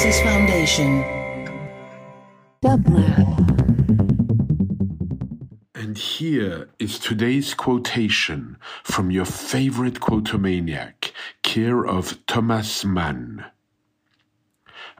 [0.00, 1.04] Genesis Foundation.
[5.74, 13.44] And here is today's quotation from your favorite quotomaniac, care of Thomas Mann.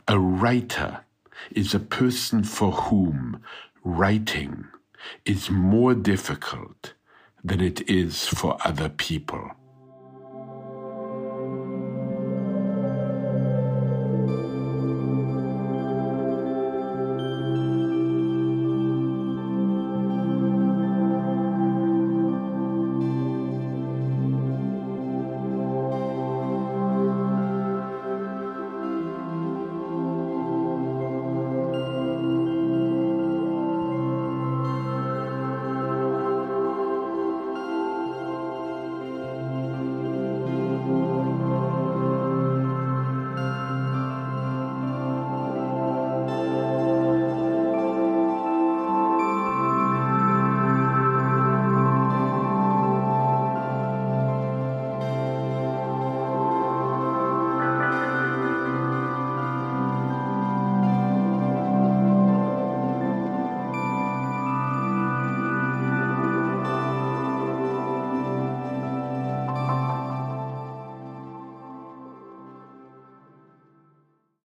[0.07, 1.07] A writer
[1.51, 3.41] is a person for whom
[3.83, 4.67] writing
[5.25, 6.93] is more difficult
[7.43, 9.51] than it is for other people.